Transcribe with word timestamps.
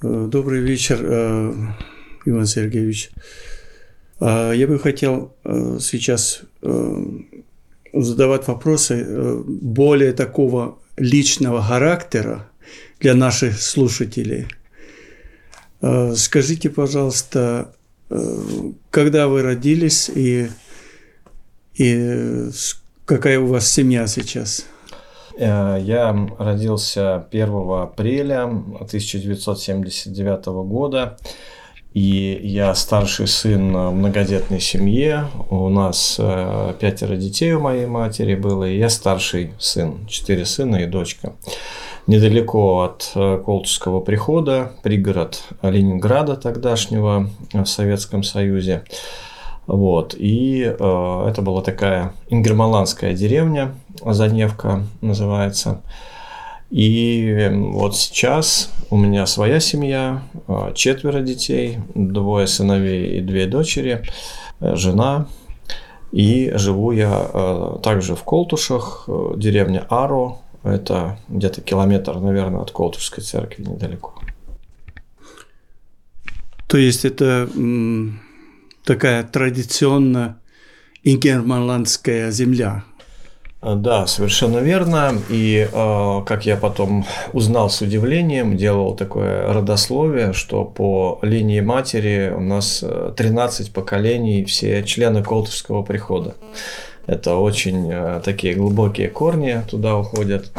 Добрый 0.00 0.60
вечер, 0.60 1.04
Иван 2.24 2.46
Сергеевич. 2.46 3.10
Я 4.20 4.66
бы 4.68 4.78
хотел 4.78 5.34
сейчас 5.80 6.42
задавать 7.92 8.46
вопросы 8.46 9.42
более 9.44 10.12
такого 10.12 10.78
личного 10.96 11.60
характера 11.60 12.48
для 13.00 13.14
наших 13.14 13.60
слушателей. 13.60 14.46
Скажите, 16.14 16.70
пожалуйста, 16.70 17.74
когда 18.90 19.26
вы 19.26 19.42
родились 19.42 20.08
и, 20.14 20.48
и 21.74 22.50
какая 23.04 23.40
у 23.40 23.46
вас 23.46 23.68
семья 23.68 24.06
сейчас? 24.06 24.64
Э, 25.38 25.78
я 25.80 26.28
родился 26.38 27.26
1 27.30 27.82
апреля 27.82 28.44
1979 28.44 30.46
года. 30.46 31.16
И 31.94 32.38
я 32.44 32.74
старший 32.74 33.26
сын 33.26 33.72
в 33.72 33.92
многодетной 33.92 34.60
семье. 34.60 35.28
У 35.48 35.70
нас 35.70 36.16
э, 36.18 36.74
пятеро 36.78 37.16
детей 37.16 37.52
у 37.52 37.60
моей 37.60 37.86
матери 37.86 38.34
было. 38.34 38.64
И 38.64 38.78
я 38.78 38.90
старший 38.90 39.54
сын. 39.58 40.06
Четыре 40.06 40.44
сына 40.44 40.76
и 40.76 40.86
дочка. 40.86 41.32
Недалеко 42.06 42.82
от 42.82 43.10
э, 43.14 43.42
Колтушского 43.44 44.00
прихода, 44.00 44.72
пригород 44.82 45.42
Ленинграда 45.62 46.36
тогдашнего 46.36 47.30
в 47.52 47.64
Советском 47.64 48.22
Союзе. 48.22 48.84
Вот. 49.68 50.14
И 50.18 50.62
э, 50.62 51.26
это 51.28 51.42
была 51.42 51.60
такая 51.60 52.14
ингермаланская 52.30 53.12
деревня, 53.12 53.74
Заневка 54.02 54.84
называется. 55.02 55.82
И 56.70 57.50
вот 57.52 57.94
сейчас 57.94 58.72
у 58.88 58.96
меня 58.96 59.26
своя 59.26 59.60
семья, 59.60 60.22
э, 60.48 60.72
четверо 60.74 61.20
детей, 61.20 61.78
двое 61.94 62.46
сыновей 62.46 63.18
и 63.18 63.20
две 63.20 63.46
дочери, 63.46 64.04
э, 64.60 64.74
жена. 64.74 65.26
И 66.12 66.50
живу 66.54 66.92
я 66.92 67.28
э, 67.30 67.76
также 67.82 68.16
в 68.16 68.24
Колтушах, 68.24 69.06
деревня 69.36 69.84
Аро. 69.90 70.38
Это 70.62 71.18
где-то 71.28 71.60
километр, 71.60 72.16
наверное, 72.16 72.62
от 72.62 72.70
Колтушской 72.70 73.22
церкви 73.22 73.64
недалеко. 73.64 74.14
То 76.66 76.78
есть 76.78 77.04
это 77.04 77.48
такая 78.88 79.22
традиционно 79.22 80.38
ингерманландская 81.04 82.30
земля. 82.30 82.84
А, 83.60 83.74
да, 83.74 84.06
совершенно 84.06 84.58
верно. 84.60 85.12
И 85.28 85.68
э, 85.70 86.22
как 86.24 86.46
я 86.46 86.56
потом 86.56 87.04
узнал 87.34 87.68
с 87.68 87.82
удивлением, 87.82 88.56
делал 88.56 88.96
такое 88.96 89.52
родословие, 89.52 90.32
что 90.32 90.64
по 90.64 91.18
линии 91.20 91.60
матери 91.60 92.32
у 92.34 92.40
нас 92.40 92.82
13 93.16 93.74
поколений, 93.74 94.46
все 94.46 94.82
члены 94.84 95.22
Колтовского 95.22 95.82
прихода. 95.82 96.36
Это 97.06 97.36
очень 97.36 97.90
э, 97.92 98.22
такие 98.24 98.54
глубокие 98.54 99.08
корни 99.08 99.60
туда 99.70 99.98
уходят. 99.98 100.50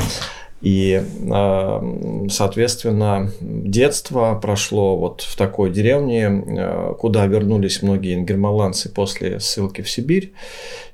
И, 0.62 1.02
а, 1.32 2.28
соответственно, 2.30 3.32
детство 3.40 4.38
прошло 4.42 4.98
вот 4.98 5.22
в 5.22 5.38
такой 5.38 5.72
деревне, 5.72 6.28
а, 6.28 6.94
куда 6.96 7.26
вернулись 7.28 7.82
многие 7.82 8.16
ингермаланцы 8.16 8.90
после 8.90 9.40
ссылки 9.40 9.82
в 9.82 9.90
Сибирь. 9.90 10.34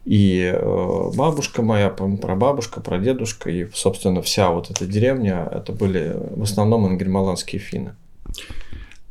И 0.05 0.52
а, 0.53 1.09
бабушка 1.16 1.63
моя, 1.63 1.89
прабабушка, 1.89 2.80
прадедушка 2.80 3.49
и, 3.49 3.67
собственно, 3.73 4.22
вся 4.22 4.52
вот 4.52 4.69
эта 4.69 4.85
деревня, 4.85 5.49
это 5.52 5.72
были 5.72 6.16
в 6.35 6.44
основном 6.44 6.88
ингермаланские 6.88 7.59
финны. 7.59 7.95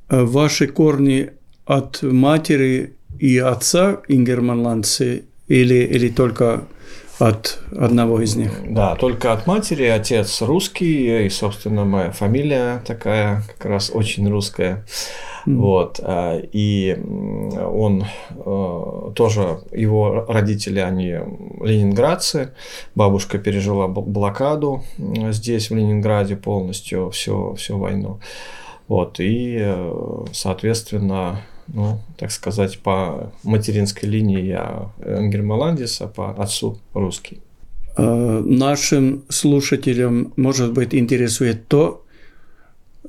Ваши 0.08 0.68
корни 0.68 1.30
от 1.66 2.02
матери 2.02 2.92
и 3.18 3.38
отца 3.38 4.02
ингерманландцы 4.06 5.24
или, 5.48 5.74
или 5.74 6.08
только 6.10 6.64
от 7.18 7.58
одного 7.76 8.20
из 8.20 8.36
них. 8.36 8.52
Да, 8.68 8.96
только 8.96 9.32
от 9.32 9.46
матери. 9.46 9.84
Отец 9.84 10.42
русский, 10.42 11.26
и, 11.26 11.30
собственно, 11.30 11.84
моя 11.84 12.10
фамилия 12.10 12.82
такая, 12.86 13.42
как 13.46 13.66
раз 13.66 13.90
очень 13.92 14.28
русская. 14.28 14.84
Mm. 15.46 15.56
Вот. 15.56 16.00
А, 16.02 16.38
и 16.38 16.98
он 17.56 18.04
э, 18.30 19.12
тоже, 19.14 19.60
его 19.72 20.24
родители, 20.28 20.80
они 20.80 21.18
ленинградцы. 21.60 22.52
Бабушка 22.94 23.38
пережила 23.38 23.86
блокаду 23.86 24.82
здесь, 24.98 25.70
в 25.70 25.76
Ленинграде, 25.76 26.36
полностью 26.36 27.10
всю, 27.10 27.54
всю 27.54 27.78
войну. 27.78 28.20
Вот. 28.88 29.20
И, 29.20 29.58
э, 29.60 30.24
соответственно, 30.32 31.42
ну, 31.68 32.00
так 32.18 32.30
сказать, 32.30 32.78
по 32.78 33.32
материнской 33.42 34.08
линии 34.08 34.42
я 34.42 34.90
Энгермаландис, 35.04 36.00
а 36.00 36.08
по 36.08 36.32
отцу 36.32 36.78
русский. 36.92 37.40
А, 37.96 38.40
нашим 38.40 39.24
слушателям, 39.28 40.32
может 40.36 40.72
быть, 40.72 40.94
интересует 40.94 41.68
то, 41.68 42.04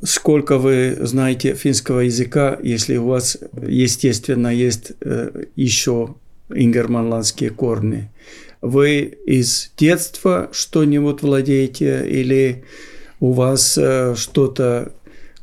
сколько 0.04 0.58
вы 0.58 0.98
знаете 1.02 1.56
финского 1.56 2.02
языка, 2.02 2.58
если 2.62 2.98
у 2.98 3.08
вас, 3.08 3.38
естественно, 3.68 4.48
есть 4.48 4.92
э, 5.02 5.46
еще 5.56 6.16
ингерманландские 6.50 7.50
корни. 7.50 8.10
Вы 8.62 9.18
из 9.26 9.72
детства 9.78 10.50
что-нибудь 10.52 11.22
владеете 11.22 12.08
или 12.08 12.66
у 13.20 13.32
вас 13.32 13.78
э, 13.78 14.16
что-то 14.16 14.92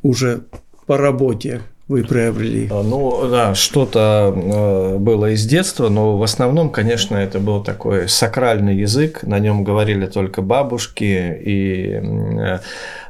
уже 0.03 0.43
по 0.87 0.97
работе 0.97 1.62
вы 1.92 2.04
приобрели? 2.04 2.69
А, 2.70 2.82
ну 2.82 3.28
да, 3.28 3.54
что-то 3.54 4.32
э, 4.34 4.98
было 4.98 5.32
из 5.32 5.44
детства, 5.44 5.91
но 5.91 6.16
в 6.16 6.22
основном, 6.22 6.70
конечно, 6.70 7.16
это 7.16 7.38
был 7.38 7.62
такой 7.62 8.08
сакральный 8.08 8.76
язык, 8.76 9.22
на 9.25 9.38
нем 9.38 9.62
говорили 9.62 10.06
только 10.06 10.41
бабушки, 10.41 11.38
и 11.44 12.00
э, 12.03 12.58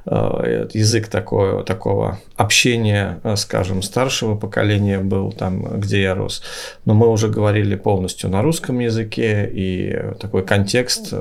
э, 0.07 0.69
язык 0.75 1.07
такого, 1.07 1.63
такого 1.63 2.19
общения, 2.37 3.21
скажем, 3.37 3.83
старшего 3.83 4.35
поколения 4.35 4.99
был 4.99 5.31
там, 5.31 5.79
где 5.79 6.03
я 6.03 6.17
рос. 6.17 6.43
Но 6.85 6.95
мы 6.95 7.09
уже 7.09 7.29
говорили 7.29 7.77
полностью 7.77 8.31
на 8.31 8.43
русском 8.43 8.81
языке, 8.81 9.49
и 9.53 9.97
такой 10.19 10.45
контекст, 10.45 11.15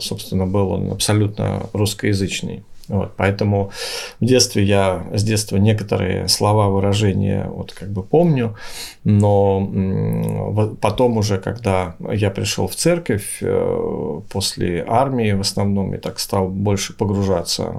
собственно, 0.00 0.46
был 0.46 0.70
он 0.70 0.92
абсолютно 0.92 1.62
русскоязычный. 1.72 2.62
Вот, 2.88 3.14
поэтому 3.16 3.72
в 4.20 4.24
детстве 4.24 4.62
я 4.62 5.06
с 5.12 5.24
детства 5.24 5.56
некоторые 5.56 6.28
слова, 6.28 6.68
выражения 6.68 7.46
вот 7.48 7.72
как 7.72 7.90
бы 7.90 8.02
помню, 8.02 8.54
но 9.02 10.76
потом 10.80 11.16
уже, 11.18 11.38
когда 11.38 11.96
я 12.12 12.30
пришел 12.30 12.68
в 12.68 12.76
церковь 12.76 13.38
э, 13.40 14.20
после 14.30 14.84
армии, 14.86 15.32
в 15.32 15.40
основном 15.40 15.92
я 15.92 15.98
так 15.98 16.20
стал 16.20 16.48
больше 16.48 16.92
погружаться 16.92 17.72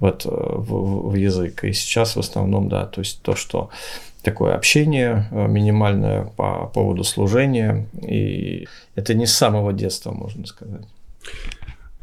в, 0.00 0.04
это, 0.04 0.30
в, 0.30 1.10
в 1.10 1.14
язык. 1.14 1.62
И 1.64 1.72
сейчас 1.72 2.16
в 2.16 2.20
основном, 2.20 2.68
да, 2.68 2.86
то 2.86 3.00
есть 3.00 3.22
то, 3.22 3.36
что 3.36 3.70
такое 4.22 4.54
общение 4.54 5.28
э, 5.30 5.46
минимальное 5.46 6.24
по 6.36 6.66
поводу 6.66 7.04
служения, 7.04 7.86
и 8.02 8.66
это 8.96 9.14
не 9.14 9.26
с 9.26 9.36
самого 9.36 9.72
детства, 9.72 10.10
можно 10.10 10.46
сказать. 10.46 10.82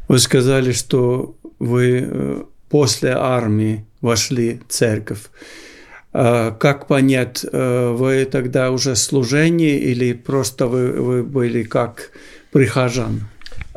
Вы 0.08 0.18
сказали, 0.18 0.72
что 0.72 1.34
вы 1.58 2.00
э, 2.02 2.42
после 2.68 3.12
армии 3.12 3.84
вошли 4.00 4.60
в 4.68 4.72
церковь. 4.72 5.22
А 6.12 6.50
как 6.52 6.86
понять, 6.86 7.44
э, 7.44 7.90
вы 7.90 8.24
тогда 8.24 8.70
уже 8.70 8.96
служение 8.96 9.78
или 9.78 10.12
просто 10.12 10.66
вы, 10.66 10.92
вы 10.92 11.22
были 11.22 11.62
как 11.62 12.10
прихожан? 12.52 13.28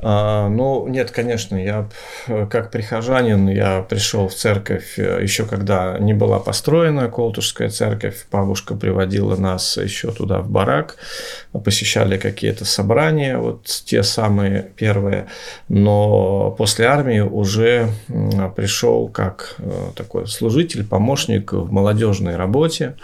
А, 0.02 0.48
ну, 0.48 0.88
нет, 0.88 1.12
конечно, 1.12 1.56
я 1.56 1.90
как 2.50 2.72
прихожанин, 2.72 3.50
я 3.50 3.82
пришел 3.82 4.30
в 4.30 4.34
церковь 4.34 4.98
э, 4.98 5.22
еще 5.22 5.46
когда 5.46 5.98
не 6.00 6.14
была 6.14 6.40
построена 6.40 7.10
Колтушская 7.10 7.70
церковь, 7.70 8.26
бабушка 8.32 8.76
приводила 8.76 9.36
нас 9.36 9.78
еще 9.78 10.12
туда 10.12 10.40
в 10.40 10.50
барак, 10.50 10.96
посещали 11.66 12.18
какие-то 12.18 12.64
собрания, 12.64 13.38
вот 13.38 13.66
те 13.86 14.04
самые 14.04 14.72
первые, 14.76 15.28
но 15.68 16.52
после 16.58 16.86
армии 16.86 17.20
уже 17.20 17.90
пришел 18.56 19.10
как 19.10 19.56
э, 19.58 19.92
такой 19.96 20.28
служитель, 20.28 20.86
помощник 20.86 21.52
в 21.52 21.72
молодежной 21.72 22.38
работе, 22.38 22.96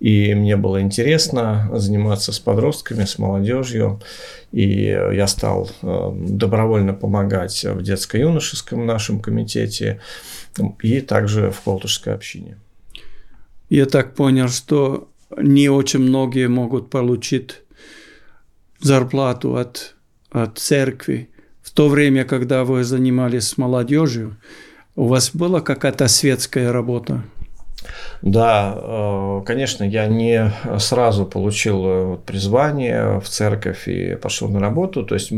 и 0.00 0.34
мне 0.34 0.56
было 0.56 0.80
интересно 0.80 1.68
заниматься 1.74 2.32
с 2.32 2.38
подростками, 2.38 3.04
с 3.04 3.18
молодежью. 3.18 4.00
И 4.50 4.86
я 4.86 5.26
стал 5.26 5.70
э, 5.82 6.10
добровольно 6.36 6.94
помогать 6.94 7.64
в 7.64 7.82
детско-юношеском 7.82 8.86
нашем 8.86 9.20
комитете 9.20 10.00
и 10.82 11.00
также 11.00 11.50
в 11.50 11.60
Колтушской 11.60 12.14
общине. 12.14 12.58
Я 13.68 13.86
так 13.86 14.14
понял, 14.14 14.48
что 14.48 15.08
не 15.36 15.68
очень 15.68 16.00
многие 16.00 16.48
могут 16.48 16.90
получить 16.90 17.62
зарплату 18.80 19.56
от, 19.56 19.94
от 20.30 20.58
церкви. 20.58 21.30
В 21.62 21.70
то 21.70 21.88
время, 21.88 22.24
когда 22.24 22.64
вы 22.64 22.82
занимались 22.84 23.48
с 23.48 23.58
молодежью, 23.58 24.36
у 24.96 25.06
вас 25.06 25.30
была 25.34 25.60
какая-то 25.60 26.08
светская 26.08 26.72
работа? 26.72 27.22
Да, 28.22 28.74
э, 28.76 29.42
конечно, 29.46 29.84
я 29.84 30.06
не 30.06 30.52
сразу 30.78 31.24
получил 31.24 31.82
э, 31.86 32.16
призвание 32.26 33.18
в 33.20 33.28
церковь 33.28 33.88
и 33.88 34.14
пошел 34.16 34.48
на 34.48 34.60
работу. 34.60 35.04
То 35.04 35.14
есть 35.14 35.32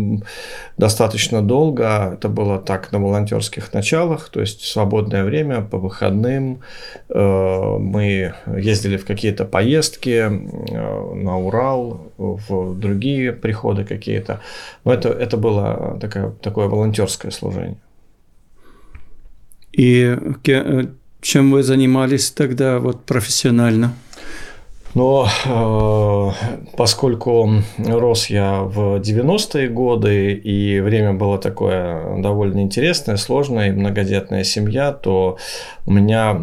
достаточно 0.76 1.42
долго 1.42 2.14
это 2.14 2.28
было 2.28 2.58
так 2.58 2.90
на 2.92 2.98
волонтерских 2.98 3.72
началах, 3.72 4.28
то 4.28 4.40
есть 4.40 4.64
свободное 4.64 5.24
время 5.24 5.60
по 5.62 5.78
выходным 5.78 6.60
э, 7.08 7.76
мы 7.78 8.34
ездили 8.56 8.96
в 8.96 9.04
какие-то 9.04 9.44
поездки 9.44 10.28
на 10.28 11.38
Урал, 11.38 12.12
в 12.18 12.74
другие 12.74 13.32
приходы 13.32 13.84
какие-то. 13.84 14.40
Но 14.84 14.92
это, 14.92 15.08
это 15.08 15.36
было 15.36 15.98
такое, 16.00 16.30
такое 16.42 16.68
волонтерское 16.68 17.30
служение. 17.30 17.78
И 19.72 20.16
чем 21.22 21.52
вы 21.52 21.62
занимались 21.62 22.30
тогда 22.30 22.78
вот 22.78 23.04
профессионально? 23.04 23.94
Но 24.94 25.26
э, 25.46 26.56
поскольку 26.76 27.48
рос 27.78 28.26
я 28.26 28.60
в 28.62 28.96
90-е 28.96 29.68
годы, 29.68 30.34
и 30.34 30.80
время 30.80 31.14
было 31.14 31.38
такое 31.38 32.18
довольно 32.18 32.60
интересное, 32.60 33.16
сложное, 33.16 33.68
и 33.68 33.70
многодетная 33.70 34.44
семья, 34.44 34.92
то 34.92 35.38
у 35.86 35.92
меня 35.92 36.38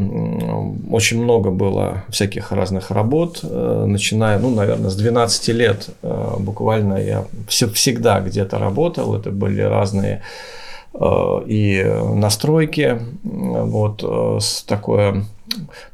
очень 0.91 1.21
много 1.21 1.51
было 1.51 2.05
всяких 2.09 2.51
разных 2.51 2.89
работ, 2.89 3.41
э, 3.43 3.85
начиная, 3.87 4.39
ну, 4.39 4.49
наверное, 4.49 4.89
с 4.89 4.95
12 4.95 5.47
лет 5.49 5.89
э, 6.01 6.33
буквально 6.39 6.95
я 6.95 7.25
всегда 7.47 8.19
где-то 8.19 8.57
работал, 8.57 9.15
это 9.15 9.29
были 9.29 9.61
разные 9.61 10.23
и 10.93 11.83
настройки, 12.15 12.99
вот, 13.23 14.03
э, 14.03 14.37
с 14.41 14.63
такое 14.63 15.23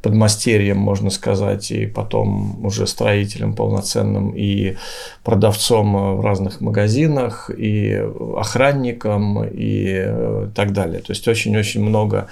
подмастерьем, 0.02 0.78
можно 0.78 1.10
сказать, 1.10 1.70
и 1.70 1.86
потом 1.86 2.64
уже 2.64 2.86
строителем 2.86 3.54
полноценным, 3.54 4.30
и 4.34 4.76
продавцом 5.22 6.16
в 6.16 6.20
разных 6.24 6.60
магазинах, 6.60 7.50
и 7.56 8.02
охранником, 8.36 9.44
и 9.44 10.02
э, 10.06 10.48
так 10.54 10.72
далее. 10.72 11.00
То 11.00 11.12
есть 11.12 11.28
очень-очень 11.28 11.82
много 11.82 12.28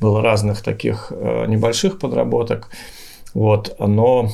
было 0.00 0.22
разных 0.22 0.62
таких 0.62 1.12
небольших 1.12 1.98
подработок. 1.98 2.68
Вот, 3.34 3.76
но 3.78 4.30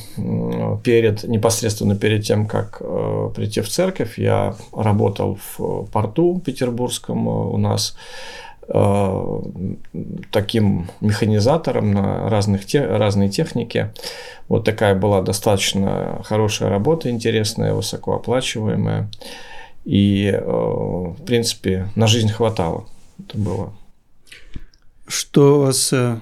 перед, 0.84 1.24
непосредственно 1.24 1.96
перед 1.96 2.24
тем, 2.24 2.46
как 2.46 2.78
э, 2.80 3.30
прийти 3.34 3.60
в 3.60 3.68
церковь, 3.68 4.18
я 4.18 4.54
работал 4.72 5.38
в 5.58 5.86
порту 5.86 6.40
петербургском 6.44 7.26
у 7.26 7.58
нас 7.58 7.96
э, 8.68 9.42
таким 10.30 10.88
механизатором 11.00 11.92
на 11.92 12.28
разных 12.30 12.66
те, 12.66 12.86
разные 12.86 13.28
техники. 13.28 13.92
Вот 14.48 14.64
такая 14.64 14.94
была 14.94 15.22
достаточно 15.22 16.22
хорошая 16.24 16.70
работа, 16.70 17.10
интересная, 17.10 17.74
высокооплачиваемая. 17.74 19.10
И, 19.84 20.30
э, 20.32 20.40
в 20.40 21.24
принципе, 21.26 21.88
на 21.94 22.06
жизнь 22.06 22.30
хватало. 22.30 22.86
Это 23.18 23.38
было. 23.38 23.72
Что 25.06 25.60
вас 25.60 25.92
э, 25.92 26.18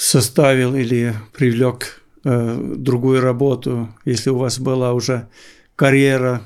составил 0.00 0.74
или 0.74 1.14
привлек 1.36 2.02
э, 2.24 2.74
другую 2.76 3.20
работу, 3.20 3.88
если 4.06 4.30
у 4.30 4.38
вас 4.38 4.58
была 4.58 4.94
уже 4.94 5.28
карьера 5.76 6.40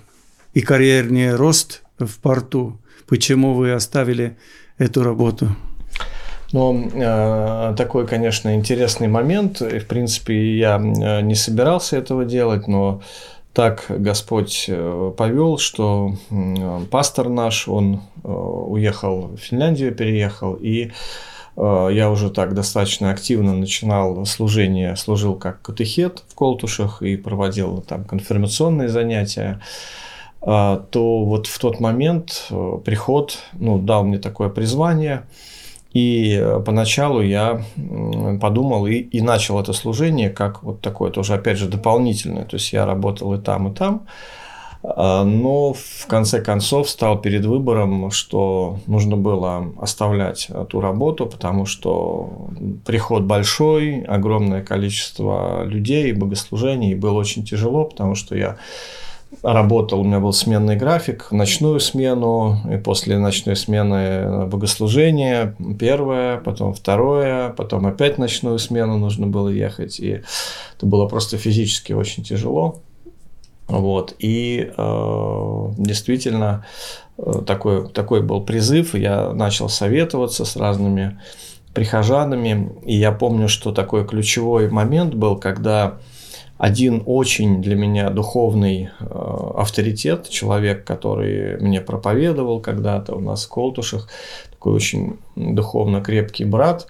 и 0.55 0.61
карьерный 0.61 1.37
рост 1.37 1.83
в 1.99 2.19
порту, 2.21 2.81
почему 3.07 3.55
вы 3.55 3.73
оставили 3.73 4.37
эту 4.77 5.05
работу? 5.05 5.55
Ну, 6.51 6.91
э, 6.95 7.75
такой, 7.77 8.09
конечно, 8.09 8.57
интересный 8.57 9.07
момент. 9.07 9.63
И, 9.63 9.79
в 9.79 9.87
принципе, 9.87 10.57
я 10.57 10.77
э, 10.77 11.21
не 11.21 11.37
собирался 11.37 11.97
этого 11.97 12.25
делать, 12.25 12.67
но 12.67 13.03
так 13.53 13.85
Господь 13.89 14.65
э, 14.67 15.13
повел, 15.17 15.59
что 15.59 16.17
пастор 16.91 17.29
наш, 17.29 17.69
он 17.69 18.01
э, 18.25 18.29
уехал 18.29 19.29
в 19.29 19.37
Финляндию, 19.37 19.95
переехал, 19.95 20.55
и 20.55 20.87
Э, 20.87 21.34
я 21.57 22.11
уже 22.11 22.31
так 22.31 22.55
достаточно 22.55 23.11
активно 23.11 23.55
начинал 23.55 24.27
служение, 24.27 24.97
служил 24.97 25.37
как 25.37 25.63
катехет 25.63 26.25
в 26.29 26.35
Колтушах 26.35 27.03
и 27.03 27.17
проводил 27.17 27.81
там 27.83 28.05
конфирмационные 28.05 28.89
занятия, 28.89 29.61
э, 30.43 30.81
то 30.91 31.25
вот 31.25 31.47
в 31.47 31.59
тот 31.59 31.79
момент 31.79 32.47
э, 32.51 32.79
приход 32.85 33.39
ну, 33.53 33.79
дал 33.79 34.05
мне 34.05 34.19
такое 34.19 34.49
призвание, 34.49 35.25
и 35.93 36.45
поначалу 36.67 37.23
я 37.23 37.63
подумал 38.41 38.87
и, 38.87 38.95
и 38.95 39.21
начал 39.23 39.61
это 39.61 39.73
служение 39.73 40.29
как 40.29 40.65
вот 40.65 40.81
такое 40.81 41.13
тоже, 41.13 41.35
опять 41.35 41.57
же, 41.57 41.69
дополнительное. 41.69 42.45
То 42.45 42.57
есть 42.57 42.73
я 42.73 42.85
работал 42.85 43.33
и 43.33 43.39
там, 43.41 43.69
и 43.69 43.75
там. 43.75 44.07
А, 44.87 45.25
но 45.25 45.73
в 45.73 46.07
конце 46.07 46.41
концов 46.43 46.91
стал 46.91 47.21
перед 47.21 47.47
выбором, 47.47 48.11
что 48.11 48.79
нужно 48.87 49.17
было 49.17 49.73
оставлять 49.81 50.49
ту 50.69 50.81
работу, 50.81 51.27
потому 51.27 51.65
что 51.65 52.49
приход 52.85 53.23
большой, 53.23 54.03
огромное 54.03 54.63
количество 54.63 55.65
людей, 55.65 56.13
богослужений, 56.13 56.93
и 56.93 56.95
было 56.95 57.19
очень 57.19 57.45
тяжело, 57.45 57.85
потому 57.85 58.15
что 58.15 58.37
я 58.37 58.59
работал, 59.43 60.01
у 60.01 60.05
меня 60.05 60.21
был 60.21 60.33
сменный 60.33 60.77
график, 60.77 61.33
ночную 61.33 61.81
смену, 61.81 62.59
и 62.71 62.77
после 62.77 63.19
ночной 63.19 63.57
смены 63.57 64.47
богослужение, 64.47 65.57
первое, 65.81 66.39
потом 66.39 66.75
второе, 66.75 67.49
потом 67.51 67.87
опять 67.87 68.19
ночную 68.19 68.59
смену 68.59 68.99
нужно 68.99 69.27
было 69.27 69.49
ехать, 69.49 69.99
и 69.99 70.23
это 70.77 70.87
было 70.87 71.07
просто 71.09 71.39
физически 71.39 71.95
очень 71.95 72.23
тяжело. 72.23 72.83
Вот. 73.67 74.15
И 74.19 74.71
э, 74.77 75.69
действительно 75.79 76.67
э, 77.17 77.43
такой, 77.47 77.89
такой 77.89 78.23
был 78.23 78.43
призыв. 78.43 78.95
Я 78.95 79.33
начал 79.33 79.69
советоваться 79.69 80.45
с 80.45 80.57
разными 80.57 81.19
прихожанами. 81.73 82.73
И 82.85 82.95
я 82.97 83.13
помню, 83.13 83.49
что 83.49 83.73
такой 83.73 84.07
ключевой 84.07 84.71
момент 84.71 85.15
был, 85.15 85.37
когда 85.37 85.99
один 86.57 87.03
очень 87.05 87.61
для 87.61 87.75
меня 87.75 88.11
духовный 88.11 88.91
э, 89.01 89.51
авторитет, 89.57 90.29
человек, 90.29 90.85
который 90.85 91.59
мне 91.61 91.81
проповедовал 91.81 92.61
когда-то 92.61 93.17
у 93.17 93.21
нас 93.21 93.45
в 93.45 93.49
Колтушах, 93.49 94.09
такой 94.51 94.75
очень 94.75 95.19
духовно 95.35 96.01
крепкий 96.01 96.45
брат, 96.45 96.87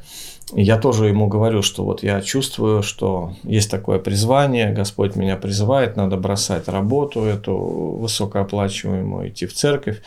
я 0.52 0.79
тоже 0.79 1.06
ему 1.06 1.26
говорю, 1.26 1.62
что 1.62 1.85
вот 1.85 2.02
я 2.02 2.20
чувствую, 2.20 2.82
что 2.82 3.32
есть 3.44 3.70
такое 3.70 3.98
призвание, 3.98 4.72
Господь 4.72 5.17
меня 5.17 5.36
призывает, 5.36 5.96
надо 5.96 6.17
бросать 6.17 6.69
работу 6.69 7.22
эту 7.22 7.56
высокооплачиваемую, 7.56 9.31
идти 9.31 9.46
в 9.46 9.55
церковь, 9.55 10.03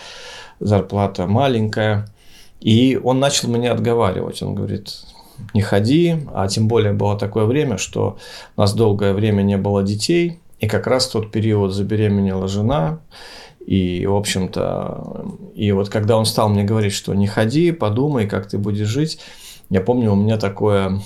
зарплата 0.60 1.28
маленькая. 1.28 2.08
И 2.60 3.00
он 3.04 3.20
начал 3.20 3.50
меня 3.50 3.72
отговаривать. 3.72 4.42
Он 4.42 4.56
говорит, 4.56 4.90
не 5.54 5.62
ходи, 5.62 6.16
а 6.34 6.48
тем 6.48 6.68
более 6.68 6.94
было 6.94 7.18
такое 7.18 7.46
время, 7.46 7.78
что 7.78 8.18
у 8.56 8.62
нас 8.62 8.74
долгое 8.74 9.14
время 9.14 9.42
не 9.42 9.58
было 9.58 9.84
детей, 9.84 10.40
и 10.60 10.68
как 10.68 10.88
раз 10.88 11.08
в 11.08 11.12
тот 11.12 11.32
период 11.32 11.74
забеременела 11.74 12.48
жена, 12.48 13.00
и, 13.66 14.06
в 14.08 14.16
общем-то, 14.16 15.26
и 15.54 15.72
вот 15.72 15.90
когда 15.90 16.18
он 16.18 16.26
стал 16.26 16.50
мне 16.50 16.64
говорить, 16.64 16.94
что 16.94 17.14
не 17.14 17.28
ходи, 17.28 17.72
подумай, 17.72 18.26
как 18.26 18.48
ты 18.48 18.58
будешь 18.58 18.88
жить, 18.88 19.20
я 19.70 19.82
помню, 19.82 20.14
у 20.14 20.16
меня 20.16 20.38
такое, 20.38 21.02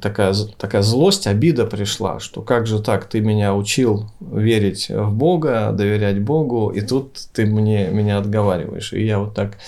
такая, 0.00 0.32
такая 0.58 0.82
злость, 0.82 1.26
обида 1.26 1.66
пришла, 1.66 2.20
что 2.20 2.40
как 2.40 2.66
же 2.66 2.80
так, 2.80 3.06
ты 3.06 3.20
меня 3.20 3.52
учил 3.54 4.08
верить 4.20 4.88
в 4.88 5.12
Бога, 5.12 5.72
доверять 5.72 6.22
Богу, 6.22 6.70
и 6.70 6.82
тут 6.82 7.18
ты 7.32 7.46
мне, 7.46 7.88
меня 7.88 8.18
отговариваешь. 8.18 8.92
И 8.92 9.04
я 9.04 9.18
вот 9.18 9.34
так 9.34 9.58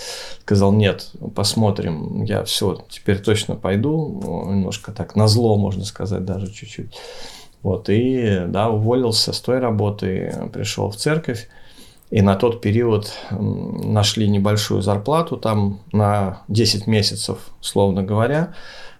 сказал, 0.43 0.73
нет, 0.73 1.11
посмотрим, 1.35 2.23
я 2.23 2.45
все, 2.45 2.85
теперь 2.89 3.19
точно 3.19 3.57
пойду, 3.57 4.45
немножко 4.49 4.93
так, 4.93 5.17
на 5.17 5.27
зло, 5.27 5.57
можно 5.57 5.85
сказать, 5.85 6.25
даже 6.25 6.53
чуть-чуть. 6.53 6.97
Вот, 7.63 7.89
и, 7.91 8.45
да, 8.47 8.69
уволился 8.71 9.33
с 9.33 9.41
той 9.41 9.59
работы, 9.59 10.49
пришел 10.53 10.91
в 10.91 10.97
церковь, 10.97 11.49
и 12.11 12.23
на 12.23 12.37
тот 12.37 12.61
период 12.61 13.13
нашли 13.31 14.29
небольшую 14.29 14.81
зарплату 14.81 15.37
там 15.37 15.81
на 15.93 16.43
10 16.49 16.87
месяцев, 16.87 17.51
словно 17.61 18.03
говоря. 18.03 18.55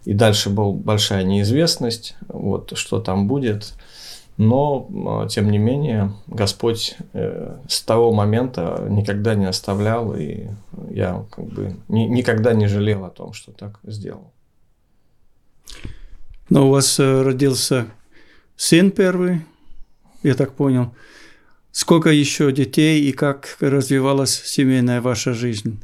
И 0.05 0.13
дальше 0.13 0.51
была 0.51 0.73
большая 0.73 1.25
неизвестность, 1.25 2.17
вот, 2.29 2.73
что 2.77 3.01
там 3.01 3.27
будет. 3.27 3.75
Но, 4.37 4.89
а, 5.07 5.27
тем 5.27 5.51
не 5.51 5.59
менее, 5.59 6.13
Господь 6.29 6.97
э, 7.13 7.57
с 7.67 7.83
того 7.83 8.13
момента 8.13 8.87
никогда 8.89 9.35
не 9.35 9.47
оставлял, 9.47 10.15
и 10.15 10.47
я 10.91 11.25
как 11.31 11.47
бы 11.47 11.77
ни, 11.89 12.03
никогда 12.03 12.53
не 12.53 12.69
жалел 12.69 13.05
о 13.05 13.11
том, 13.11 13.33
что 13.33 13.51
так 13.51 13.81
сделал. 13.83 14.33
Но 16.51 16.69
у 16.69 16.71
вас 16.71 17.01
э, 17.01 17.23
родился 17.23 17.87
сын 18.55 18.93
первый, 18.93 19.45
я 20.23 20.35
так 20.35 20.55
понял. 20.55 20.95
Сколько 21.71 22.11
еще 22.11 22.51
детей 22.51 23.03
и 23.03 23.13
как 23.13 23.57
развивалась 23.61 24.43
семейная 24.45 25.01
ваша 25.01 25.33
жизнь? 25.35 25.79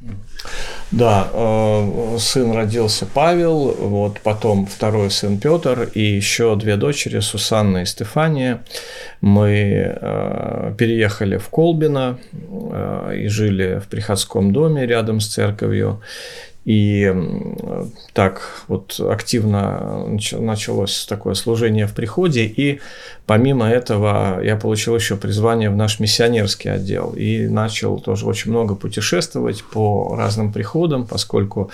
Да, 0.90 1.28
э, 1.32 2.16
сын 2.18 2.52
родился 2.52 3.06
Павел, 3.06 3.72
вот 3.78 4.18
потом 4.20 4.66
второй 4.66 5.10
сын 5.10 5.38
Петр 5.38 5.88
и 5.94 6.02
еще 6.02 6.56
две 6.56 6.76
дочери 6.76 7.20
Сусанна 7.20 7.82
и 7.82 7.84
Стефания. 7.84 8.64
Мы 9.20 9.94
э, 10.00 10.74
переехали 10.78 11.36
в 11.36 11.48
Колбино 11.48 12.18
э, 12.32 13.16
и 13.24 13.28
жили 13.28 13.80
в 13.84 13.88
приходском 13.88 14.52
доме 14.52 14.86
рядом 14.86 15.20
с 15.20 15.28
церковью. 15.28 16.00
И 16.64 17.14
так 18.14 18.64
вот 18.68 18.98
активно 18.98 20.06
началось 20.38 21.04
такое 21.06 21.34
служение 21.34 21.86
в 21.86 21.92
приходе. 21.92 22.44
И 22.44 22.80
помимо 23.26 23.68
этого 23.68 24.40
я 24.42 24.56
получил 24.56 24.96
еще 24.96 25.16
призвание 25.16 25.68
в 25.68 25.76
наш 25.76 26.00
миссионерский 26.00 26.70
отдел. 26.70 27.12
И 27.12 27.46
начал 27.48 28.00
тоже 28.00 28.24
очень 28.26 28.50
много 28.50 28.74
путешествовать 28.74 29.62
по 29.62 30.16
разным 30.16 30.52
приходам, 30.52 31.06
поскольку 31.06 31.70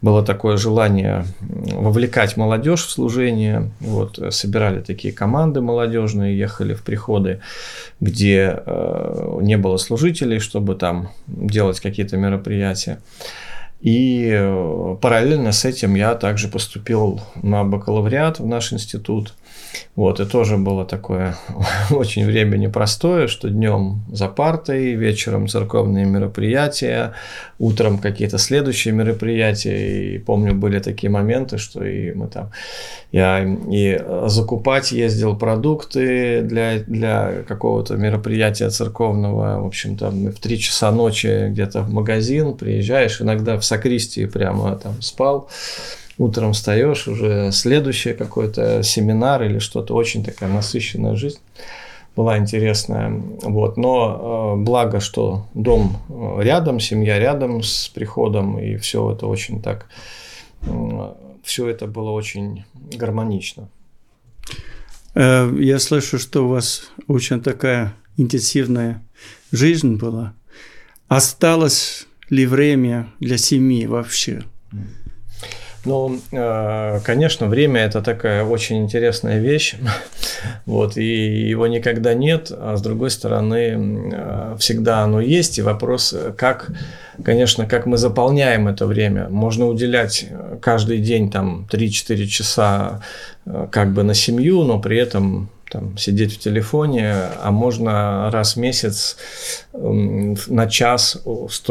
было 0.00 0.24
такое 0.24 0.56
желание 0.56 1.24
вовлекать 1.40 2.36
молодежь 2.36 2.84
в 2.84 2.90
служение. 2.90 3.70
Вот, 3.78 4.18
собирали 4.30 4.80
такие 4.80 5.14
команды 5.14 5.60
молодежные, 5.60 6.36
ехали 6.36 6.74
в 6.74 6.82
приходы, 6.82 7.40
где 8.00 8.60
э, 8.66 9.38
не 9.40 9.56
было 9.56 9.76
служителей, 9.76 10.40
чтобы 10.40 10.74
там 10.74 11.10
делать 11.28 11.78
какие-то 11.78 12.16
мероприятия. 12.16 12.98
И 13.82 14.30
э, 14.32 14.96
параллельно 15.00 15.50
с 15.50 15.64
этим 15.64 15.96
я 15.96 16.14
также 16.14 16.46
поступил 16.46 17.20
на 17.42 17.64
бакалавриат 17.64 18.38
в 18.38 18.46
наш 18.46 18.72
институт. 18.72 19.34
Вот, 19.94 20.20
и 20.20 20.24
тоже 20.24 20.56
было 20.56 20.84
такое 20.84 21.36
очень 21.90 22.24
время 22.24 22.56
непростое, 22.56 23.28
что 23.28 23.50
днем 23.50 24.02
за 24.10 24.28
партой, 24.28 24.94
вечером 24.94 25.48
церковные 25.48 26.06
мероприятия, 26.06 27.12
утром 27.58 27.98
какие-то 27.98 28.38
следующие 28.38 28.94
мероприятия. 28.94 30.14
И 30.14 30.18
помню, 30.18 30.54
были 30.54 30.78
такие 30.78 31.10
моменты, 31.10 31.58
что 31.58 31.84
и 31.84 32.12
мы 32.12 32.28
там, 32.28 32.50
я 33.12 33.44
и 33.70 34.00
закупать 34.26 34.92
ездил 34.92 35.36
продукты 35.36 36.42
для, 36.42 36.78
для 36.80 37.42
какого-то 37.46 37.96
мероприятия 37.96 38.70
церковного, 38.70 39.60
в 39.62 39.66
общем-то, 39.66 40.10
в 40.10 40.40
три 40.40 40.58
часа 40.58 40.90
ночи 40.90 41.48
где-то 41.50 41.82
в 41.82 41.92
магазин 41.92 42.54
приезжаешь, 42.54 43.20
иногда 43.20 43.58
в 43.58 43.64
сокристии 43.64 44.24
прямо 44.24 44.76
там 44.76 45.00
спал 45.02 45.48
утром 46.18 46.52
встаешь, 46.52 47.08
уже 47.08 47.52
следующий 47.52 48.12
какой-то 48.14 48.82
семинар 48.82 49.42
или 49.42 49.58
что-то, 49.58 49.94
очень 49.94 50.24
такая 50.24 50.50
насыщенная 50.50 51.16
жизнь 51.16 51.40
была 52.16 52.38
интересная. 52.38 53.10
Вот. 53.42 53.76
Но 53.76 54.56
э, 54.56 54.62
благо, 54.62 55.00
что 55.00 55.46
дом 55.54 55.96
э, 56.08 56.42
рядом, 56.42 56.80
семья 56.80 57.18
рядом 57.18 57.62
с 57.62 57.88
приходом, 57.88 58.58
и 58.58 58.76
все 58.76 59.12
это 59.12 59.26
очень 59.26 59.62
так, 59.62 59.86
э, 60.62 61.12
все 61.42 61.68
это 61.68 61.86
было 61.86 62.10
очень 62.10 62.64
гармонично. 62.74 63.68
Я 65.14 65.78
слышу, 65.78 66.18
что 66.18 66.46
у 66.46 66.48
вас 66.48 66.90
очень 67.06 67.42
такая 67.42 67.92
интенсивная 68.16 69.02
жизнь 69.50 69.96
была. 69.96 70.32
Осталось 71.06 72.06
ли 72.30 72.46
время 72.46 73.12
для 73.20 73.36
семьи 73.36 73.84
вообще? 73.84 74.42
Ну, 75.84 76.20
э, 76.30 77.00
конечно, 77.04 77.48
время– 77.48 77.80
это 77.84 78.02
такая 78.02 78.44
очень 78.44 78.78
интересная 78.82 79.40
вещь, 79.40 79.74
вот, 80.66 80.96
и 80.96 81.48
его 81.48 81.66
никогда 81.66 82.14
нет, 82.14 82.52
а 82.56 82.76
с 82.76 82.82
другой 82.82 83.10
стороны, 83.10 84.12
э, 84.12 84.56
всегда 84.60 85.00
оно 85.00 85.20
есть, 85.20 85.58
и 85.58 85.62
вопрос, 85.62 86.14
как, 86.36 86.70
конечно, 87.24 87.66
как 87.66 87.86
мы 87.86 87.96
заполняем 87.96 88.68
это 88.68 88.86
время. 88.86 89.28
Можно 89.28 89.66
уделять 89.66 90.26
каждый 90.60 90.98
день 90.98 91.32
там 91.32 91.66
3-4 91.68 92.26
часа 92.26 93.02
э, 93.44 93.66
как 93.72 93.92
бы 93.92 94.04
на 94.04 94.14
семью, 94.14 94.62
но 94.62 94.78
при 94.78 94.98
этом 94.98 95.50
там, 95.72 95.96
сидеть 95.96 96.34
в 96.34 96.38
телефоне, 96.38 97.14
а 97.42 97.50
можно 97.50 98.30
раз 98.30 98.56
в 98.56 98.58
месяц 98.58 99.16
на 99.72 100.66
час 100.66 101.22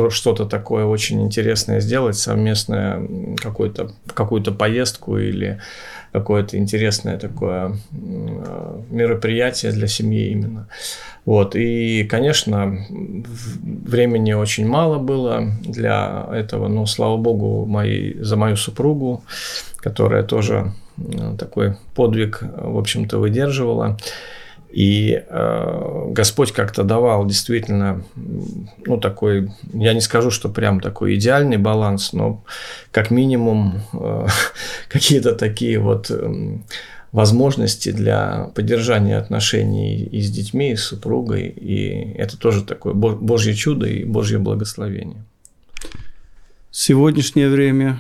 что-то 0.10 0.46
такое 0.46 0.86
очень 0.86 1.22
интересное 1.22 1.82
сделать, 1.82 2.18
совместное 2.18 3.08
какую-то 3.38 3.92
какую-то 4.08 4.52
поездку 4.52 5.20
или 5.20 5.62
какое-то 6.12 6.58
интересное 6.58 7.20
такое 7.20 7.78
мероприятие 7.92 9.72
для 9.72 9.88
семьи 9.88 10.32
именно. 10.32 10.68
Вот. 11.24 11.56
И, 11.56 12.04
конечно, 12.06 12.84
времени 12.90 14.34
очень 14.34 14.68
мало 14.68 14.98
было 14.98 15.54
для 15.62 16.28
этого, 16.34 16.68
но, 16.68 16.88
слава 16.88 17.18
богу, 17.18 17.68
моей, 17.68 18.18
за 18.20 18.36
мою 18.36 18.56
супругу, 18.58 19.24
которая 19.78 20.24
тоже 20.24 20.74
Э, 20.91 20.91
такой 21.38 21.78
подвиг, 21.96 22.40
в 22.42 22.78
общем-то, 22.78 23.20
выдерживала. 23.20 23.98
И 24.72 25.22
э, 25.28 26.06
Господь 26.12 26.54
как-то 26.54 26.84
давал 26.84 27.26
действительно, 27.26 28.04
ну, 28.86 28.98
такой, 28.98 29.52
я 29.74 29.94
не 29.94 30.00
скажу, 30.00 30.32
что 30.32 30.48
прям 30.48 30.80
такой 30.80 31.16
идеальный 31.16 31.58
баланс, 31.58 32.14
но 32.14 32.44
как 32.92 33.12
минимум 33.12 33.82
э, 33.94 34.28
какие-то 34.90 35.36
такие 35.36 35.78
вот 35.78 36.10
э, 36.10 36.58
возможности 37.12 37.92
для 37.92 38.50
поддержания 38.56 39.18
отношений 39.18 40.04
и 40.04 40.22
с 40.22 40.32
детьми, 40.32 40.72
и 40.72 40.78
с 40.78 40.86
супругой. 40.86 41.48
И 41.50 42.14
это 42.14 42.38
тоже 42.38 42.64
такое 42.64 42.94
Божье 42.94 43.54
чудо 43.54 43.88
и 43.88 44.06
Божье 44.06 44.40
благословение. 44.40 45.26
Сегодняшнее 46.72 47.50
время 47.50 48.00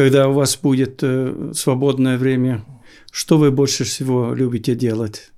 когда 0.00 0.28
у 0.28 0.32
вас 0.32 0.56
будет 0.56 1.02
э, 1.02 1.52
свободное 1.54 2.16
время, 2.16 2.64
что 3.12 3.36
вы 3.36 3.50
больше 3.50 3.84
всего 3.84 4.32
любите 4.32 4.74
делать? 4.74 5.30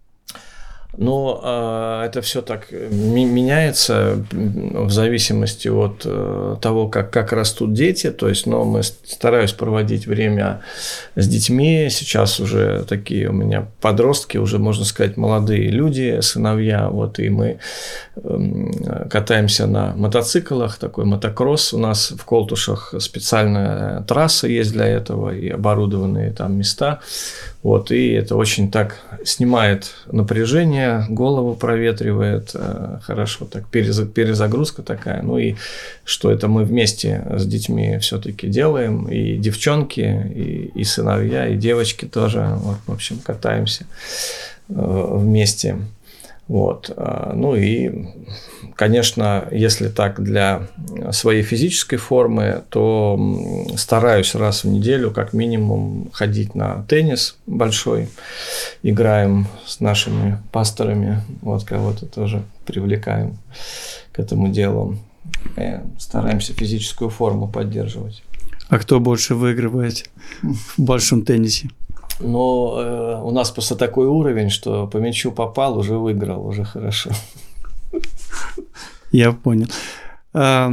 Ну, 0.98 1.40
а, 1.42 2.04
это 2.04 2.20
все 2.20 2.42
так 2.42 2.66
э, 2.70 2.88
меняется 2.90 4.26
в 4.30 4.90
зависимости 4.90 5.68
от 5.68 6.02
э, 6.04 6.56
того, 6.60 6.88
как, 6.88 7.10
как 7.10 7.32
растут 7.32 7.72
дети. 7.72 8.10
То 8.10 8.28
есть, 8.28 8.46
но 8.46 8.64
мы 8.64 8.82
стараюсь 8.82 9.52
проводить 9.52 10.06
время 10.06 10.60
с 11.16 11.26
детьми. 11.26 11.88
Сейчас 11.90 12.40
уже 12.40 12.84
такие 12.86 13.30
у 13.30 13.32
меня 13.32 13.68
подростки, 13.80 14.36
уже, 14.36 14.58
можно 14.58 14.84
сказать, 14.84 15.16
молодые 15.16 15.70
люди, 15.70 16.20
сыновья. 16.20 16.90
Вот, 16.90 17.18
и 17.18 17.30
мы 17.30 17.58
эм, 18.16 19.08
катаемся 19.08 19.66
на 19.66 19.94
мотоциклах, 19.96 20.76
такой 20.76 21.06
мотокросс. 21.06 21.72
У 21.72 21.78
нас 21.78 22.12
в 22.14 22.22
Колтушах 22.26 22.94
специальная 22.98 24.02
трасса 24.02 24.46
есть 24.46 24.72
для 24.72 24.86
этого 24.88 25.34
и 25.34 25.48
оборудованные 25.48 26.32
там 26.32 26.58
места. 26.58 27.00
Вот, 27.62 27.92
и 27.92 28.10
это 28.10 28.34
очень 28.34 28.72
так 28.72 28.98
снимает 29.24 29.94
напряжение, 30.10 31.06
голову 31.08 31.54
проветривает, 31.54 32.50
э, 32.54 32.98
хорошо, 33.02 33.44
так 33.44 33.68
перезагрузка 33.68 34.82
такая. 34.82 35.22
Ну 35.22 35.38
и 35.38 35.54
что 36.04 36.32
это 36.32 36.48
мы 36.48 36.64
вместе 36.64 37.24
с 37.36 37.46
детьми 37.46 37.98
все-таки 37.98 38.48
делаем, 38.48 39.06
и 39.06 39.36
девчонки, 39.36 40.00
и, 40.00 40.72
и 40.74 40.82
сыновья, 40.82 41.46
и 41.46 41.56
девочки 41.56 42.04
тоже, 42.04 42.50
вот, 42.56 42.78
в 42.84 42.92
общем, 42.92 43.20
катаемся 43.24 43.86
э, 44.68 44.74
вместе. 44.74 45.76
Вот. 46.52 46.92
А, 46.94 47.32
ну 47.34 47.54
и, 47.54 48.08
конечно, 48.74 49.48
если 49.50 49.88
так 49.88 50.22
для 50.22 50.68
своей 51.10 51.42
физической 51.42 51.96
формы, 51.96 52.62
то 52.68 53.18
стараюсь 53.78 54.34
раз 54.34 54.62
в 54.62 54.68
неделю 54.68 55.12
как 55.12 55.32
минимум 55.32 56.10
ходить 56.12 56.54
на 56.54 56.84
теннис 56.90 57.38
большой. 57.46 58.10
Играем 58.82 59.46
с 59.64 59.80
нашими 59.80 60.42
пасторами, 60.52 61.22
вот 61.40 61.64
кого-то 61.64 62.04
тоже 62.04 62.42
привлекаем 62.66 63.38
к 64.12 64.18
этому 64.18 64.48
делу. 64.48 64.98
И 65.56 65.80
стараемся 65.98 66.52
физическую 66.52 67.08
форму 67.08 67.48
поддерживать. 67.48 68.22
А 68.68 68.78
кто 68.78 69.00
больше 69.00 69.34
выигрывает 69.34 70.10
в 70.42 70.74
большом 70.76 71.24
теннисе? 71.24 71.70
Но 72.22 72.76
э, 72.78 73.22
у 73.22 73.30
нас 73.30 73.50
просто 73.50 73.76
такой 73.76 74.06
уровень, 74.06 74.50
что 74.50 74.86
по 74.86 74.98
мячу 74.98 75.32
попал, 75.32 75.78
уже 75.78 75.94
выиграл, 75.94 76.46
уже 76.46 76.64
хорошо. 76.64 77.10
Я 79.12 79.32
понял. 79.32 79.66
А, 80.32 80.72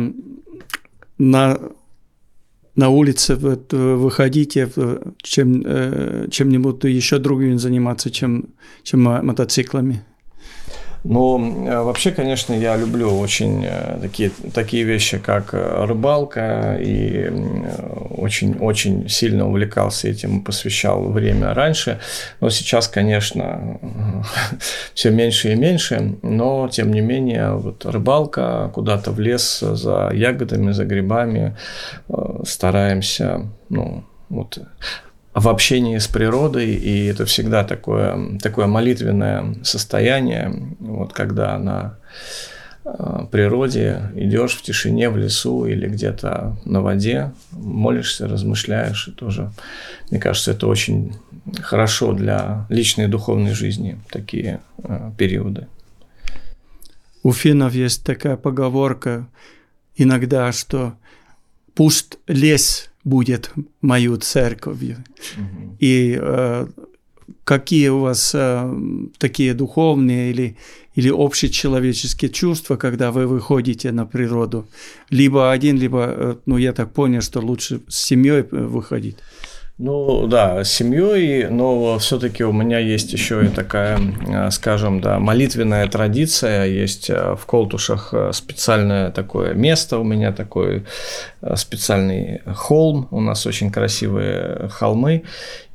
на, 1.17 1.59
на 2.75 2.89
улице 2.89 3.35
вы, 3.35 3.59
выходите, 3.71 4.69
чем, 5.21 5.63
э, 5.65 6.27
чем-нибудь 6.31 6.83
еще 6.83 7.19
другим 7.19 7.59
заниматься, 7.59 8.09
чем, 8.09 8.45
чем 8.83 9.01
мотоциклами? 9.01 10.05
Ну, 11.03 11.67
э, 11.67 11.81
вообще, 11.81 12.11
конечно, 12.11 12.53
я 12.53 12.75
люблю 12.75 13.17
очень 13.19 13.63
э, 13.65 13.99
такие, 14.01 14.31
такие 14.53 14.83
вещи, 14.83 15.17
как 15.17 15.53
э, 15.53 15.85
рыбалка, 15.85 16.77
и 16.79 17.31
очень-очень 18.17 19.07
сильно 19.07 19.47
увлекался 19.47 20.09
этим, 20.09 20.43
посвящал 20.43 21.09
время 21.09 21.53
раньше. 21.53 21.99
Но 22.41 22.49
сейчас, 22.49 22.89
конечно, 22.89 23.79
все 24.93 25.11
меньше 25.11 25.53
и 25.53 25.55
меньше, 25.55 26.15
но, 26.21 26.67
тем 26.67 26.91
не 26.93 27.01
менее, 27.01 27.53
вот 27.53 27.85
рыбалка, 27.85 28.69
куда-то 28.73 29.11
в 29.11 29.19
лес 29.19 29.59
за 29.59 30.11
ягодами, 30.13 30.71
за 30.71 30.83
грибами, 30.83 31.55
стараемся, 32.43 33.47
ну, 33.69 34.03
вот 34.27 34.59
в 35.39 35.47
общении 35.47 35.97
с 35.97 36.07
природой, 36.07 36.71
и 36.71 37.05
это 37.05 37.25
всегда 37.25 37.63
такое, 37.63 38.37
такое 38.39 38.67
молитвенное 38.67 39.55
состояние, 39.63 40.75
вот 40.79 41.13
когда 41.13 41.57
на 41.57 41.97
э, 42.83 43.25
природе 43.31 44.11
идешь 44.15 44.55
в 44.55 44.61
тишине 44.61 45.09
в 45.09 45.17
лесу 45.17 45.65
или 45.65 45.87
где-то 45.87 46.57
на 46.65 46.81
воде, 46.81 47.31
молишься, 47.51 48.27
размышляешь, 48.27 49.07
и 49.07 49.11
тоже, 49.11 49.51
мне 50.11 50.19
кажется, 50.19 50.51
это 50.51 50.67
очень 50.67 51.15
хорошо 51.61 52.11
для 52.11 52.65
личной 52.67 53.05
и 53.05 53.07
духовной 53.07 53.53
жизни 53.53 53.97
такие 54.11 54.59
э, 54.83 55.11
периоды. 55.17 55.67
У 57.23 57.31
финнов 57.31 57.73
есть 57.73 58.03
такая 58.03 58.35
поговорка 58.35 59.27
иногда, 59.95 60.51
что 60.51 60.95
пусть 61.75 62.17
лес 62.27 62.88
будет 63.03 63.51
мою 63.81 64.17
церковью. 64.17 64.97
Угу. 65.37 65.77
И 65.79 66.17
э, 66.19 66.67
какие 67.43 67.89
у 67.89 67.99
вас 67.99 68.35
э, 68.35 68.73
такие 69.17 69.53
духовные 69.53 70.31
или, 70.31 70.57
или 70.95 71.09
общечеловеческие 71.09 72.29
чувства, 72.29 72.77
когда 72.77 73.11
вы 73.11 73.27
выходите 73.27 73.91
на 73.91 74.05
природу? 74.05 74.67
Либо 75.09 75.51
один, 75.51 75.77
либо, 75.77 76.05
э, 76.07 76.35
ну, 76.45 76.57
я 76.57 76.73
так 76.73 76.93
понял, 76.93 77.21
что 77.21 77.39
лучше 77.39 77.81
с 77.87 78.05
семьей 78.05 78.41
э, 78.41 78.45
выходить. 78.51 79.17
Ну 79.81 80.27
да, 80.27 80.65
с 80.65 80.73
семьей, 80.73 81.47
но 81.47 81.97
все-таки 81.99 82.43
у 82.43 82.51
меня 82.51 82.79
есть 82.79 83.13
еще 83.13 83.45
и 83.45 83.47
такая, 83.47 83.97
э, 84.27 84.51
скажем, 84.51 84.99
да, 84.99 85.19
молитвенная 85.19 85.87
традиция. 85.87 86.65
Есть 86.65 87.09
э, 87.09 87.37
в 87.39 87.45
Колтушах 87.45 88.09
э, 88.13 88.31
специальное 88.33 89.09
такое 89.09 89.53
место, 89.53 89.97
у 89.99 90.03
меня 90.03 90.33
такой 90.33 90.85
специальный 91.55 92.41
холм, 92.45 93.07
у 93.11 93.21
нас 93.21 93.45
очень 93.45 93.71
красивые 93.71 94.67
холмы, 94.67 95.23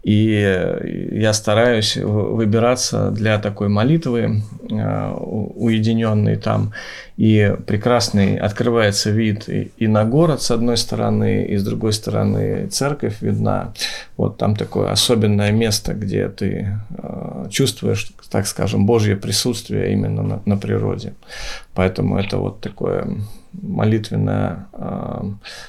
и 0.05 1.11
я 1.13 1.33
стараюсь 1.33 1.97
выбираться 1.97 3.11
для 3.11 3.39
такой 3.39 3.69
молитвы, 3.69 4.43
уединенной 4.69 6.37
там 6.37 6.73
и 7.17 7.57
прекрасный 7.67 8.37
открывается 8.37 9.11
вид 9.11 9.49
и, 9.49 9.73
и 9.79 9.87
на 9.87 10.05
город 10.05 10.43
с 10.43 10.51
одной 10.51 10.77
стороны, 10.77 11.45
и 11.45 11.57
с 11.57 11.65
другой 11.65 11.95
стороны 11.95 12.67
церковь 12.67 13.23
видна. 13.23 13.73
Вот 14.19 14.37
там 14.37 14.57
такое 14.57 14.91
особенное 14.91 15.53
место, 15.53 15.95
где 15.95 16.29
ты 16.29 16.79
э, 16.99 17.47
чувствуешь, 17.51 18.13
так 18.31 18.47
скажем, 18.47 18.85
Божье 18.85 19.17
присутствие 19.17 19.93
именно 19.93 20.23
на, 20.23 20.43
на 20.45 20.57
природе. 20.59 21.15
Поэтому 21.73 22.19
это 22.19 22.37
вот 22.37 22.61
такое 22.61 23.09
молитвенное 23.53 24.67
э, 24.73 25.23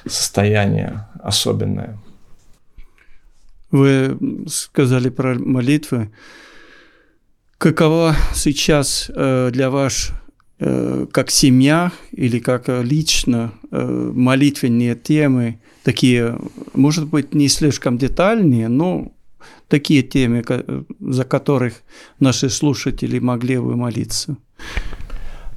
состояние 0.06 1.06
особенное. 1.22 1.96
Вы 3.70 4.18
сказали 4.48 5.08
про 5.10 5.34
молитвы. 5.38 6.10
Какова 7.58 8.14
сейчас 8.34 9.10
э, 9.14 9.50
для 9.52 9.70
вас 9.70 10.12
Э, 10.58 11.06
как 11.12 11.30
семья 11.30 11.92
или 12.12 12.38
как 12.38 12.68
лично 12.68 13.52
э, 13.70 14.12
молитвенные 14.14 14.94
темы, 14.94 15.60
такие, 15.82 16.38
может 16.72 17.08
быть, 17.08 17.34
не 17.34 17.48
слишком 17.48 17.98
детальные, 17.98 18.68
но 18.68 19.12
такие 19.68 20.02
темы, 20.02 20.42
за 20.98 21.24
которых 21.24 21.82
наши 22.20 22.48
слушатели 22.48 23.18
могли 23.18 23.58
бы 23.58 23.76
молиться. 23.76 24.38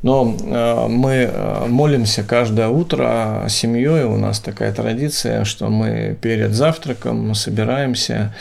Но 0.01 0.34
э, 0.41 0.88
мы 0.88 1.12
э, 1.12 1.65
молимся 1.68 2.24
каждое 2.24 2.70
утро 2.70 3.46
семьей. 3.50 4.06
У 4.06 4.15
нас 4.15 4.39
такая 4.39 4.72
традиция, 4.72 5.44
что 5.44 5.70
мы 5.70 6.18
перед 6.22 6.53
завтраком 6.53 7.36
собираемся 7.36 8.34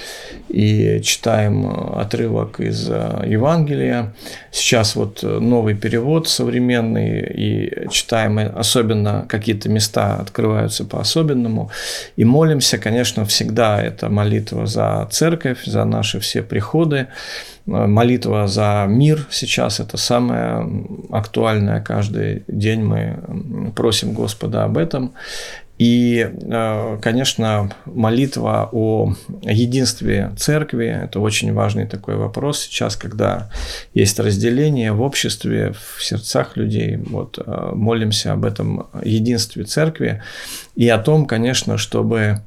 и 0.48 1.00
читаем 1.02 1.66
отрывок 1.96 2.60
из 2.60 2.88
э, 2.88 3.24
Евангелия. 3.26 4.14
Сейчас 4.52 4.94
вот 4.94 5.22
новый 5.24 5.74
перевод 5.74 6.28
современный, 6.28 7.22
и 7.22 7.88
читаем 7.90 8.38
особенно 8.38 9.26
какие-то 9.28 9.68
места 9.68 10.14
открываются 10.14 10.84
по-особенному. 10.84 11.70
И 12.14 12.24
молимся, 12.24 12.78
конечно, 12.78 13.24
всегда 13.24 13.82
это 13.82 14.08
молитва 14.08 14.66
за 14.66 15.08
церковь, 15.10 15.64
за 15.64 15.84
наши 15.84 16.20
все 16.20 16.42
приходы 16.42 17.08
молитва 17.68 18.46
за 18.48 18.86
мир 18.88 19.26
сейчас 19.30 19.80
это 19.80 19.96
самое 19.96 20.66
актуальное. 21.10 21.47
Каждый 21.80 22.44
день 22.48 22.82
мы 22.82 23.72
просим 23.74 24.12
Господа 24.12 24.64
об 24.64 24.76
этом. 24.78 25.14
И, 25.78 26.28
э, 26.28 26.98
конечно, 27.00 27.70
молитва 27.84 28.68
о 28.72 29.14
единстве 29.42 30.32
церкви– 30.36 30.86
это 31.04 31.20
очень 31.20 31.52
важный 31.52 31.86
такой 31.86 32.16
вопрос 32.16 32.62
сейчас, 32.62 32.96
когда 32.96 33.48
есть 33.94 34.18
разделение 34.18 34.90
в 34.92 35.02
обществе, 35.02 35.72
в 35.72 36.02
сердцах 36.02 36.56
людей. 36.56 36.96
Вот, 36.96 37.38
э, 37.38 37.70
молимся 37.74 38.32
об 38.32 38.44
этом 38.44 38.88
единстве 39.04 39.62
церкви 39.62 40.20
и 40.74 40.88
о 40.88 40.98
том, 40.98 41.26
конечно, 41.26 41.78
чтобы 41.78 42.42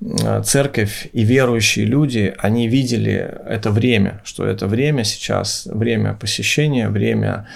Э, 0.00 0.42
церковь 0.44 1.08
и 1.12 1.24
верующие 1.24 1.86
люди, 1.86 2.34
они 2.38 2.68
видели 2.68 3.34
это 3.46 3.70
время, 3.70 4.20
что 4.24 4.44
это 4.44 4.66
время 4.66 5.04
сейчас, 5.04 5.66
время 5.66 6.12
посещения, 6.12 6.88
время 6.88 7.46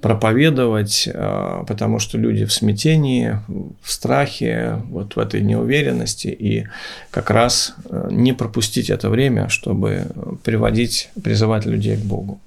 проповедовать, 0.00 1.08
э, 1.12 1.64
потому 1.66 1.98
что 1.98 2.18
люди 2.18 2.44
в 2.44 2.52
смятении, 2.52 3.38
в 3.82 3.90
страхе, 3.90 4.82
вот 4.88 5.16
в 5.16 5.18
этой 5.18 5.40
неуверенности, 5.42 6.28
и 6.28 6.66
как 7.10 7.30
раз 7.30 7.74
э, 7.84 8.08
не 8.10 8.32
пропустить 8.32 8.90
это 8.90 9.10
время, 9.10 9.48
чтобы 9.48 10.06
приводить, 10.44 11.10
призывать 11.22 11.66
людей 11.66 11.96
к 11.96 12.00
Богу. 12.00 12.40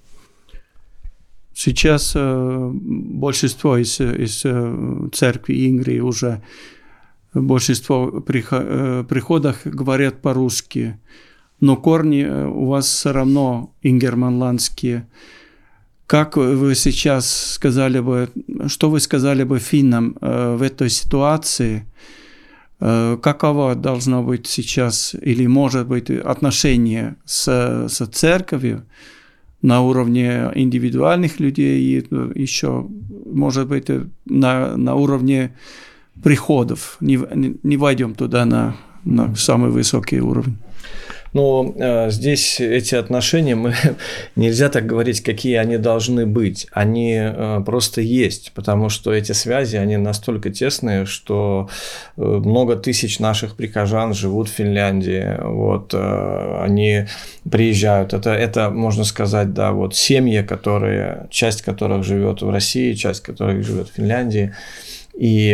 Сейчас 1.55 2.15
большинство 2.15 3.77
из, 3.77 3.99
из 3.99 4.43
церкви 5.13 5.69
Ингрии 5.69 5.99
уже 5.99 6.41
большинство 7.33 8.23
э, 8.27 9.03
приходах 9.07 9.65
говорят 9.65 10.21
по-русски, 10.21 10.99
но 11.59 11.75
корни 11.75 12.23
э, 12.23 12.45
у 12.45 12.65
вас 12.65 12.87
все 12.87 13.11
равно 13.11 13.73
ингерманландские. 13.81 15.07
Как 16.07 16.37
вы 16.37 16.75
сейчас 16.75 17.53
сказали 17.53 17.99
бы, 17.99 18.29
что 18.67 18.89
вы 18.89 18.99
сказали 18.99 19.43
бы 19.43 19.59
финнам 19.59 20.15
э, 20.21 20.55
в 20.55 20.61
этой 20.61 20.89
ситуации? 20.89 21.85
Каково 22.79 23.75
должно 23.75 24.23
быть 24.23 24.45
сейчас 24.45 25.15
или 25.21 25.47
может 25.47 25.87
быть 25.87 26.09
отношение 26.09 27.15
с, 27.23 27.87
с 27.87 28.07
церковью 28.07 28.83
на 29.61 29.81
уровне 29.81 30.51
индивидуальных 30.53 31.39
людей 31.39 31.81
и 31.81 32.05
еще, 32.35 32.85
может 33.25 33.69
быть, 33.69 33.89
на, 34.25 34.75
на 34.75 34.95
уровне 34.95 35.55
приходов, 36.21 36.97
не, 36.99 37.17
не 37.63 37.77
войдем 37.77 38.15
туда 38.15 38.43
на, 38.43 38.75
на 39.05 39.33
самый 39.35 39.71
высокий 39.71 40.19
уровень. 40.19 40.57
Но 41.33 41.73
э, 41.75 42.11
здесь 42.11 42.59
эти 42.59 42.95
отношения, 42.95 43.55
мы, 43.55 43.73
нельзя 44.35 44.69
так 44.69 44.85
говорить, 44.85 45.21
какие 45.21 45.55
они 45.55 45.77
должны 45.77 46.25
быть. 46.25 46.67
Они 46.71 47.17
э, 47.17 47.61
просто 47.65 48.01
есть, 48.01 48.51
потому 48.53 48.89
что 48.89 49.11
эти 49.11 49.31
связи, 49.31 49.77
они 49.77 49.97
настолько 49.97 50.51
тесные, 50.51 51.05
что 51.05 51.69
э, 52.17 52.21
много 52.21 52.75
тысяч 52.75 53.19
наших 53.19 53.55
прихожан 53.55 54.13
живут 54.13 54.47
в 54.47 54.53
Финляндии. 54.53 55.37
Вот, 55.41 55.93
э, 55.93 56.59
они 56.61 57.07
приезжают. 57.49 58.13
Это, 58.13 58.31
это, 58.31 58.69
можно 58.69 59.03
сказать, 59.03 59.53
да, 59.53 59.71
вот 59.71 59.95
семьи, 59.95 60.41
которые, 60.43 61.27
часть 61.31 61.63
которых 61.63 62.03
живет 62.03 62.41
в 62.41 62.49
России, 62.49 62.93
часть 62.93 63.21
которых 63.21 63.65
живет 63.65 63.89
в 63.89 63.93
Финляндии. 63.93 64.53
И 65.17 65.51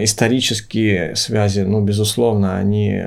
исторические 0.00 1.16
связи, 1.16 1.60
ну, 1.60 1.80
безусловно, 1.80 2.58
они 2.58 3.04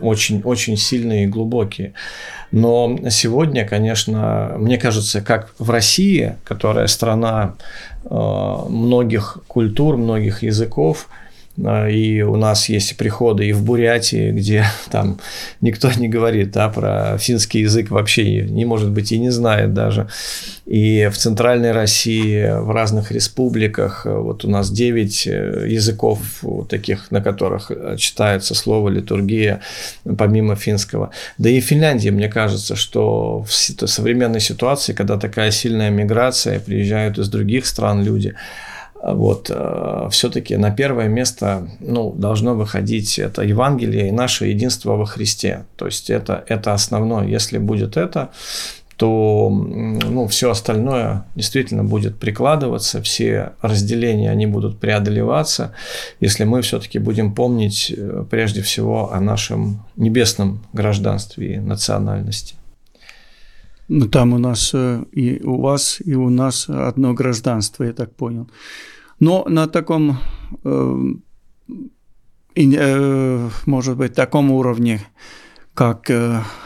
очень-очень 0.00 0.74
э, 0.74 0.76
сильные 0.76 1.24
и 1.24 1.26
глубокие. 1.26 1.94
Но 2.52 2.96
сегодня, 3.10 3.66
конечно, 3.66 4.54
мне 4.56 4.78
кажется, 4.78 5.20
как 5.22 5.52
в 5.58 5.70
России, 5.70 6.36
которая 6.44 6.86
страна 6.86 7.56
э, 8.04 8.08
многих 8.68 9.38
культур, 9.48 9.96
многих 9.96 10.44
языков, 10.44 11.08
и 11.56 12.22
у 12.22 12.36
нас 12.36 12.68
есть 12.68 12.96
приходы 12.96 13.46
и 13.46 13.52
в 13.52 13.62
Бурятии, 13.62 14.32
где 14.32 14.64
там 14.90 15.20
никто 15.60 15.90
не 15.92 16.08
говорит 16.08 16.50
да, 16.50 16.68
про 16.68 17.16
финский 17.18 17.60
язык 17.60 17.90
вообще, 17.90 18.42
не 18.42 18.64
может 18.64 18.90
быть 18.90 19.12
и 19.12 19.18
не 19.18 19.30
знает 19.30 19.72
даже. 19.72 20.08
И 20.66 21.08
в 21.12 21.16
Центральной 21.16 21.72
России, 21.72 22.60
в 22.60 22.70
разных 22.70 23.12
республиках, 23.12 24.06
вот 24.06 24.44
у 24.44 24.50
нас 24.50 24.70
9 24.70 25.26
э, 25.26 25.66
языков 25.68 26.20
таких, 26.68 27.10
на 27.10 27.20
которых 27.20 27.70
читается 27.98 28.54
слово 28.54 28.88
литургия, 28.88 29.60
помимо 30.18 30.56
финского. 30.56 31.10
Да 31.38 31.50
и 31.50 31.60
в 31.60 31.64
Финляндии, 31.64 32.08
мне 32.08 32.28
кажется, 32.28 32.76
что 32.76 33.44
в 33.46 33.52
современной 33.52 34.40
ситуации, 34.40 34.92
когда 34.92 35.18
такая 35.18 35.50
сильная 35.50 35.90
миграция, 35.90 36.58
приезжают 36.58 37.18
из 37.18 37.28
других 37.28 37.66
стран 37.66 38.02
люди, 38.02 38.34
вот, 39.02 39.50
э, 39.54 40.08
все-таки 40.10 40.56
на 40.56 40.70
первое 40.70 41.08
место 41.08 41.68
ну, 41.80 42.12
должно 42.12 42.54
выходить 42.54 43.18
это 43.18 43.42
Евангелие 43.42 44.08
и 44.08 44.12
наше 44.12 44.46
единство 44.46 44.96
во 44.96 45.04
Христе. 45.04 45.66
То 45.76 45.86
есть 45.86 46.10
это, 46.10 46.44
это 46.48 46.72
основное. 46.72 47.26
Если 47.26 47.58
будет 47.58 47.96
это, 47.96 48.30
то 48.96 49.50
ну, 49.50 50.26
все 50.28 50.50
остальное 50.50 51.24
действительно 51.34 51.84
будет 51.84 52.18
прикладываться, 52.18 53.02
все 53.02 53.52
разделения, 53.60 54.30
они 54.30 54.46
будут 54.46 54.78
преодолеваться, 54.78 55.74
если 56.20 56.44
мы 56.44 56.62
все-таки 56.62 56.98
будем 56.98 57.34
помнить 57.34 57.92
э, 57.94 58.24
прежде 58.30 58.62
всего 58.62 59.12
о 59.12 59.20
нашем 59.20 59.84
небесном 59.96 60.64
гражданстве 60.72 61.54
и 61.54 61.58
национальности. 61.58 62.54
Ну, 63.88 64.08
там 64.08 64.32
у 64.32 64.38
нас 64.38 64.70
э, 64.72 65.04
и 65.12 65.42
у 65.42 65.60
вас, 65.60 66.00
и 66.04 66.14
у 66.14 66.30
нас 66.30 66.68
одно 66.68 67.12
гражданство, 67.12 67.84
я 67.84 67.92
так 67.92 68.14
понял. 68.14 68.48
Но 69.20 69.44
на 69.46 69.66
таком, 69.66 70.18
э, 70.64 70.96
э, 72.56 73.50
может 73.66 73.96
быть, 73.96 74.14
таком 74.14 74.50
уровне, 74.50 75.04
как 75.74 76.08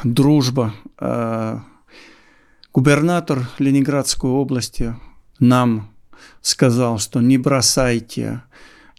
дружба, 0.04 0.74
губернатор 2.74 3.48
Ленинградской 3.58 4.30
области 4.30 4.94
нам 5.40 5.88
сказал, 6.42 6.98
что 6.98 7.22
не 7.22 7.38
бросайте, 7.38 8.42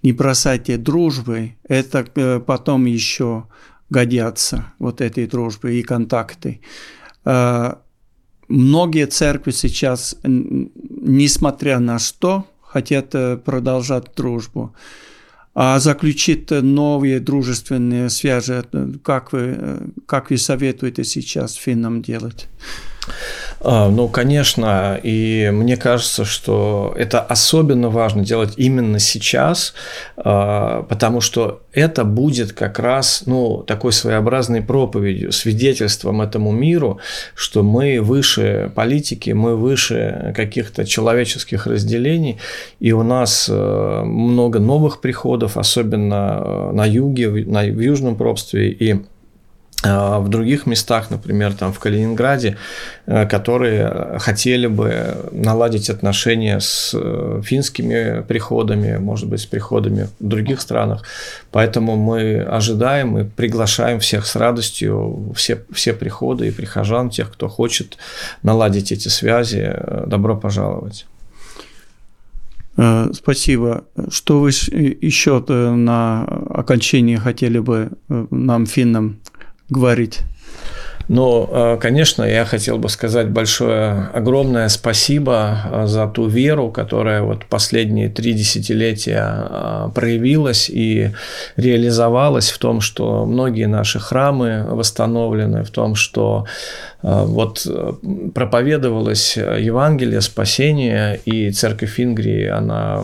не 0.02 0.12
бросайте 0.12 0.78
дружбы, 0.78 1.58
это 1.64 2.06
потом 2.40 2.86
еще 2.86 3.46
годятся, 3.92 4.74
вот 4.80 5.00
этой 5.00 5.28
дружбы 5.28 5.76
и 5.76 5.84
контакты. 5.84 6.62
Многие 8.50 9.06
церкви 9.06 9.52
сейчас, 9.52 10.16
несмотря 10.24 11.80
на 11.80 12.00
что, 12.00 12.46
хотят 12.62 13.14
э, 13.16 13.38
продолжать 13.38 14.16
дружбу. 14.16 14.74
А 15.54 15.80
заключить 15.80 16.50
новые 16.50 17.20
дружественные 17.20 18.10
связи, 18.10 18.64
э, 18.74 18.88
как 19.04 19.34
вы, 19.34 19.56
э, 19.58 19.88
как 20.08 20.32
вы 20.32 20.38
советуете 20.38 21.04
сейчас 21.04 21.54
финнам 21.54 22.02
делать? 22.02 22.48
А, 23.62 23.89
ну, 23.89 24.08
конечно, 24.08 25.00
и 25.02 25.50
мне 25.52 25.76
кажется, 25.76 26.24
что 26.24 26.93
это 26.98 27.19
особенно 27.19 27.89
важно 27.89 28.24
делать 28.24 28.54
именно 28.56 29.00
сейчас, 29.00 29.74
а, 30.15 30.84
потому 30.84 31.19
что 31.19 31.62
это 31.74 32.06
будет 32.06 32.54
как 32.54 32.80
раз 32.80 33.24
ну, 33.26 33.63
такой 33.67 33.91
своеобразной 33.91 34.62
проповедью, 34.62 35.32
свидетельством 35.32 36.22
этому 36.22 36.52
миру, 36.52 37.00
что 37.36 37.62
мы 37.62 38.00
выше 38.02 38.72
политики, 38.76 39.32
мы 39.32 39.56
выше 39.56 40.34
каких-то 40.36 40.86
человеческих 40.86 41.67
разделений, 41.67 42.38
и 42.80 42.91
у 42.91 43.04
нас 43.04 43.48
э, 43.50 44.04
много 44.04 44.60
новых 44.60 45.02
приходов, 45.02 45.58
особенно 45.58 46.41
э, 46.43 46.72
на 46.74 46.86
юге, 46.86 47.30
в 47.30 47.80
южном 47.80 48.15
пробстве, 48.15 48.72
и 48.72 49.02
в 49.82 50.28
других 50.28 50.65
местах, 50.65 51.10
например, 51.10 51.54
там 51.54 51.72
в 51.72 51.80
Калининграде, 51.80 52.58
э, 53.06 53.26
которые 53.26 54.20
хотели 54.20 54.68
бы 54.68 55.15
наладить 55.32 55.89
отношения 55.89 56.60
с 56.60 56.92
э, 56.94 57.42
финскими 57.46 58.22
приходами, 58.28 58.98
может 58.98 59.30
быть, 59.30 59.39
с 59.39 59.46
приходами 59.46 60.10
в 60.20 60.28
других 60.28 60.60
странах. 60.60 61.04
Поэтому 61.52 61.96
мы 61.96 62.42
ожидаем 62.42 63.18
и 63.18 63.24
приглашаем 63.24 64.00
всех 64.00 64.26
с 64.26 64.36
радостью, 64.36 65.32
все, 65.36 65.62
все 65.72 65.94
приходы 65.94 66.50
и 66.50 66.52
прихожан, 66.52 67.10
тех, 67.10 67.32
кто 67.32 67.48
хочет 67.48 67.98
наладить 68.44 68.92
эти 68.92 69.08
связи. 69.08 69.74
Добро 70.06 70.36
пожаловать. 70.36 71.06
Э, 72.76 73.12
спасибо. 73.13 73.86
Что 74.10 74.42
вы 74.42 74.50
еще 74.50 75.42
на 75.48 76.24
окончании 76.50 77.15
хотели 77.15 77.60
бы 77.60 77.92
нам, 78.10 78.65
финнам, 78.65 79.20
говорить? 79.70 80.24
Ну, 81.10 81.50
э, 81.52 81.78
конечно, 81.82 82.24
я 82.24 82.45
хотел 82.45 82.78
бы 82.78 82.88
сказать 82.88 83.30
большое, 83.30 84.10
огромное 84.13 84.69
спасибо 84.69 85.58
э, 85.65 85.88
за 85.88 86.06
ту 86.08 86.28
веру, 86.28 86.69
которая 86.69 87.24
вот 87.24 87.45
последние 87.45 88.10
три 88.10 88.34
десятилетия 88.34 89.28
э, 89.28 89.89
проявилась 89.95 90.69
и 90.69 91.10
реализовалась 91.58 92.52
в 92.52 92.60
том, 92.60 92.80
что 92.80 93.26
многие 93.26 93.65
наши 93.65 94.00
храмы 94.00 94.63
восстановлены, 94.69 95.63
в 95.63 95.72
том, 95.72 95.95
что 95.95 96.45
вот 97.02 97.65
проповедовалось 98.36 99.38
Евангелие 99.38 100.19
спасения, 100.19 101.13
и 101.13 101.50
церковь 101.50 101.98
Ингрии, 101.98 102.48
она 102.48 103.02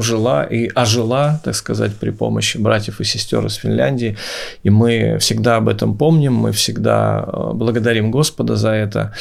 жила 0.00 0.44
и 0.44 0.68
ожила, 0.74 1.40
так 1.42 1.54
сказать, 1.54 1.92
при 1.96 2.10
помощи 2.10 2.58
братьев 2.58 3.00
и 3.00 3.04
сестер 3.04 3.46
из 3.46 3.54
Финляндии, 3.54 4.18
и 4.64 4.68
мы 4.68 5.16
всегда 5.18 5.56
об 5.56 5.70
этом 5.70 5.96
помним, 5.96 6.34
мы 6.34 6.52
всегда 6.52 7.31
благодарим 7.32 8.10
Господа 8.10 8.56
за 8.56 8.70
это, 8.70 9.12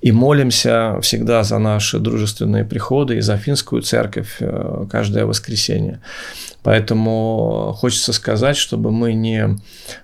и 0.00 0.12
молимся 0.12 0.98
всегда 1.00 1.42
за 1.42 1.58
наши 1.58 1.98
дружественные 1.98 2.64
приходы 2.64 3.16
и 3.16 3.20
за 3.20 3.36
финскую 3.36 3.82
церковь 3.82 4.36
э, 4.38 4.86
каждое 4.90 5.26
воскресенье. 5.26 6.00
Поэтому 6.62 7.74
хочется 7.76 8.12
сказать, 8.12 8.56
чтобы 8.56 8.92
мы 8.92 9.14
не 9.14 9.56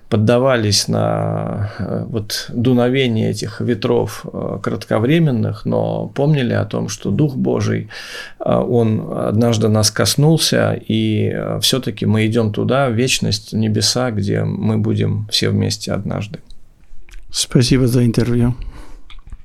поддавались 0.09 0.89
на 0.89 1.71
э, 1.79 2.05
вот 2.09 2.47
дуновение 2.49 3.31
этих 3.31 3.61
ветров 3.61 4.25
э, 4.25 4.59
кратковременных, 4.61 5.63
но 5.63 6.07
помнили 6.07 6.53
о 6.53 6.65
том, 6.65 6.89
что 6.89 7.11
Дух 7.11 7.35
Божий, 7.35 7.89
Он 8.39 9.13
однажды 9.13 9.69
нас 9.69 9.91
коснулся, 9.91 10.73
и 10.73 11.33
все-таки 11.61 12.05
мы 12.05 12.25
идем 12.25 12.51
туда, 12.51 12.89
в 12.89 12.93
вечность, 12.93 13.53
в 13.53 13.55
небеса, 13.57 14.11
где 14.11 14.43
мы 14.43 14.77
будем 14.77 15.27
все 15.31 15.49
вместе 15.49 15.93
однажды. 15.93 16.39
Спасибо 17.35 17.85
за 17.85 18.05
интервью. 18.05 18.55